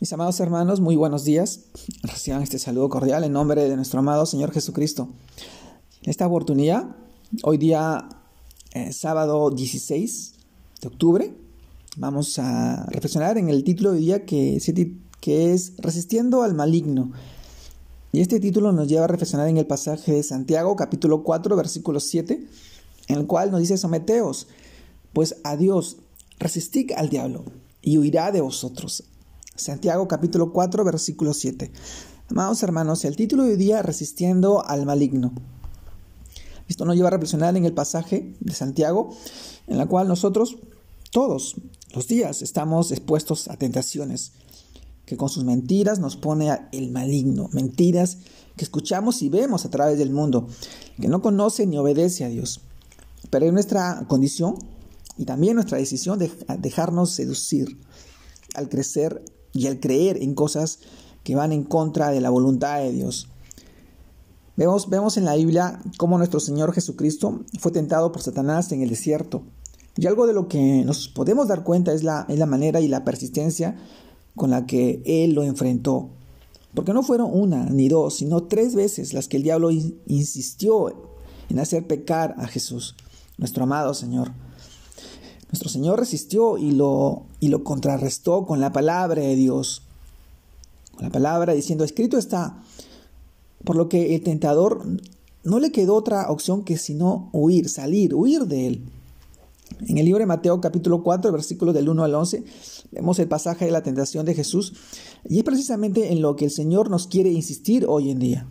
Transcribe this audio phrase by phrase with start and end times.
[0.00, 1.60] Mis amados hermanos, muy buenos días.
[2.02, 5.10] Reciban este saludo cordial en nombre de nuestro amado Señor Jesucristo.
[6.04, 6.96] Esta oportunidad,
[7.42, 8.08] hoy día
[8.72, 10.32] eh, sábado 16
[10.80, 11.34] de octubre,
[11.98, 14.58] vamos a reflexionar en el título de día que,
[15.20, 17.12] que es Resistiendo al maligno.
[18.10, 22.00] Y este título nos lleva a reflexionar en el pasaje de Santiago, capítulo 4, versículo
[22.00, 22.46] 7,
[23.08, 24.46] en el cual nos dice, someteos,
[25.12, 25.98] pues a Dios,
[26.38, 27.44] resistid al diablo,
[27.82, 29.04] y huirá de vosotros.
[29.60, 31.70] Santiago capítulo 4 versículo 7.
[32.28, 35.32] Amados hermanos, el título de hoy día Resistiendo al maligno.
[36.66, 39.14] Esto nos lleva a reflexionar en el pasaje de Santiago,
[39.66, 40.56] en la cual nosotros
[41.10, 41.56] todos
[41.94, 44.32] los días estamos expuestos a tentaciones,
[45.04, 48.18] que con sus mentiras nos pone el maligno, mentiras
[48.56, 50.48] que escuchamos y vemos a través del mundo,
[51.00, 52.60] que no conoce ni obedece a Dios.
[53.28, 54.54] Pero es nuestra condición
[55.18, 57.76] y también nuestra decisión de dejarnos seducir
[58.54, 60.80] al crecer y al creer en cosas
[61.24, 63.28] que van en contra de la voluntad de Dios.
[64.56, 68.90] Vemos, vemos en la Biblia cómo nuestro Señor Jesucristo fue tentado por Satanás en el
[68.90, 69.42] desierto.
[69.96, 72.88] Y algo de lo que nos podemos dar cuenta es la, es la manera y
[72.88, 73.76] la persistencia
[74.36, 76.10] con la que Él lo enfrentó.
[76.74, 80.94] Porque no fueron una ni dos, sino tres veces las que el diablo insistió
[81.48, 82.94] en hacer pecar a Jesús,
[83.38, 84.30] nuestro amado Señor.
[85.50, 89.82] Nuestro Señor resistió y lo, y lo contrarrestó con la palabra de Dios.
[90.94, 92.62] Con la palabra diciendo, escrito está.
[93.64, 94.86] Por lo que el tentador
[95.42, 98.84] no le quedó otra opción que sino huir, salir, huir de él.
[99.88, 102.44] En el libro de Mateo capítulo 4, versículos del 1 al 11,
[102.92, 104.74] vemos el pasaje de la tentación de Jesús
[105.28, 108.46] y es precisamente en lo que el Señor nos quiere insistir hoy en día.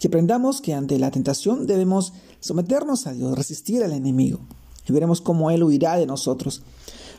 [0.00, 4.40] Que aprendamos que ante la tentación debemos someternos a Dios, resistir al enemigo
[4.86, 6.62] y veremos cómo Él huirá de nosotros.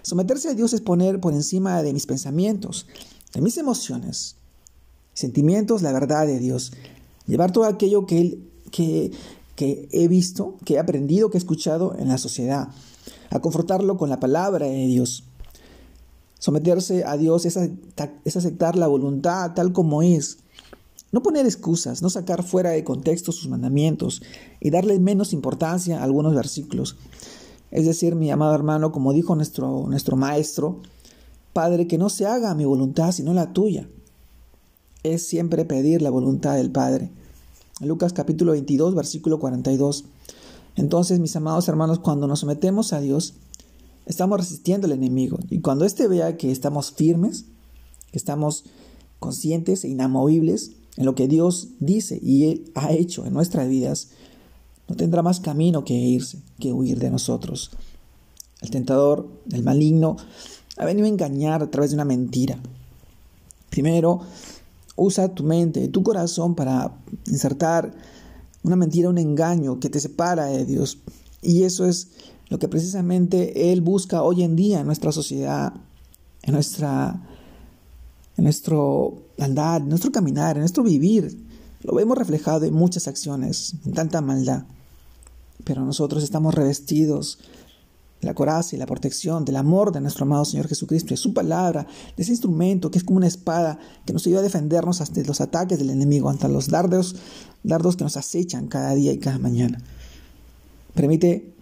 [0.01, 2.87] Someterse a Dios es poner por encima de mis pensamientos,
[3.33, 4.35] de mis emociones,
[5.13, 6.73] sentimientos, la verdad de Dios.
[7.25, 9.11] Llevar todo aquello que, él, que,
[9.55, 12.67] que he visto, que he aprendido, que he escuchado en la sociedad,
[13.29, 15.23] a confrontarlo con la palabra de Dios.
[16.37, 17.57] Someterse a Dios es,
[18.25, 20.39] es aceptar la voluntad tal como es.
[21.13, 24.21] No poner excusas, no sacar fuera de contexto sus mandamientos
[24.59, 26.97] y darle menos importancia a algunos versículos.
[27.73, 30.81] Es decir, mi amado hermano, como dijo nuestro, nuestro maestro,
[31.53, 33.89] Padre, que no se haga mi voluntad sino la tuya.
[35.01, 37.09] Es siempre pedir la voluntad del Padre.
[37.81, 40.05] Lucas capítulo 22, versículo 42.
[40.75, 43.33] Entonces, mis amados hermanos, cuando nos sometemos a Dios,
[44.05, 45.39] estamos resistiendo al enemigo.
[45.49, 47.45] Y cuando éste vea que estamos firmes,
[48.11, 48.65] que estamos
[49.19, 54.09] conscientes e inamovibles en lo que Dios dice y ha hecho en nuestras vidas,
[54.87, 57.71] no tendrá más camino que irse, que huir de nosotros.
[58.61, 60.17] El tentador, el maligno,
[60.77, 62.57] ha venido a engañar a través de una mentira.
[63.69, 64.21] Primero,
[64.95, 66.95] usa tu mente, tu corazón para
[67.27, 67.93] insertar
[68.63, 70.99] una mentira, un engaño que te separa de Dios.
[71.41, 72.09] Y eso es
[72.49, 75.73] lo que precisamente Él busca hoy en día en nuestra sociedad,
[76.43, 77.27] en, nuestra,
[78.37, 81.37] en nuestro andar, en nuestro caminar, en nuestro vivir.
[81.83, 84.63] Lo vemos reflejado en muchas acciones, en tanta maldad.
[85.63, 87.39] Pero nosotros estamos revestidos
[88.23, 91.87] la coraza y la protección, del amor de nuestro amado Señor Jesucristo, de su palabra,
[92.15, 95.41] de ese instrumento que es como una espada que nos ayuda a defendernos ante los
[95.41, 97.15] ataques del enemigo, ante los dardos,
[97.63, 99.79] dardos que nos acechan cada día y cada mañana.
[100.93, 101.53] Permite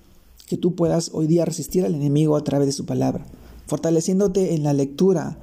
[0.48, 3.26] que tú puedas hoy día resistir al enemigo a través de su palabra,
[3.68, 5.38] fortaleciéndote en la lectura,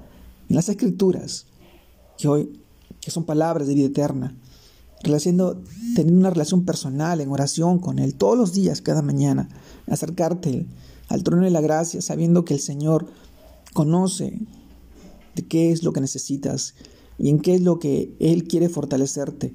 [0.49, 1.47] en las escrituras,
[2.17, 2.61] que hoy
[3.01, 4.35] que son palabras de vida eterna,
[5.03, 5.63] teniendo
[5.97, 9.49] una relación personal en oración con Él todos los días, cada mañana,
[9.87, 10.67] acercarte
[11.09, 13.07] al trono de la gracia, sabiendo que el Señor
[13.73, 14.39] conoce
[15.35, 16.75] de qué es lo que necesitas
[17.19, 19.55] y en qué es lo que Él quiere fortalecerte.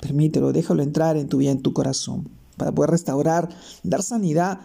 [0.00, 3.48] Permítelo, déjalo entrar en tu vida, en tu corazón, para poder restaurar,
[3.82, 4.60] dar sanidad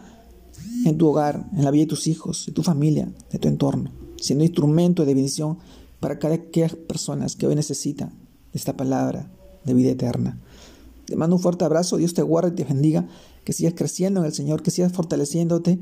[0.86, 3.92] en tu hogar, en la vida de tus hijos, de tu familia, de tu entorno,
[4.18, 5.58] siendo instrumento de bendición
[6.00, 8.14] para cada aquellas personas que hoy necesitan
[8.54, 9.30] esta palabra
[9.64, 10.40] de vida eterna.
[11.06, 13.08] Te mando un fuerte abrazo, Dios te guarde y te bendiga,
[13.44, 15.80] que sigas creciendo en el Señor, que sigas fortaleciéndote,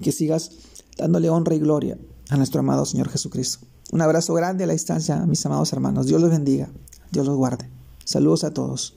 [0.00, 0.52] que sigas
[0.96, 1.98] dándole honra y gloria
[2.30, 3.66] a nuestro amado Señor Jesucristo.
[3.92, 6.06] Un abrazo grande a la distancia, mis amados hermanos.
[6.06, 6.70] Dios los bendiga,
[7.10, 7.68] Dios los guarde.
[8.04, 8.94] Saludos a todos.